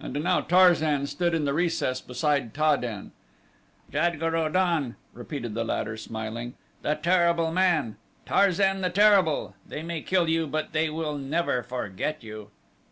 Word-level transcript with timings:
And 0.00 0.14
now 0.14 0.40
Tarzan 0.40 1.06
stood 1.06 1.32
in 1.32 1.44
the 1.44 1.54
recess 1.54 2.00
beside 2.00 2.54
Ta 2.54 2.74
den. 2.74 3.12
"Jad 3.92 4.18
guru 4.18 4.48
don!" 4.48 4.96
repeated 5.14 5.54
the 5.54 5.62
latter, 5.62 5.96
smiling 5.96 6.54
"The 6.82 6.96
terrible 6.96 7.52
man! 7.52 7.94
Tarzan 8.26 8.80
the 8.80 8.90
Terrible! 8.90 9.54
They 9.64 9.84
may 9.84 10.02
kill 10.02 10.28
you, 10.28 10.48
but 10.48 10.72
they 10.72 10.90
will 10.90 11.16
never 11.18 11.62
forget 11.62 12.24
you." 12.24 12.50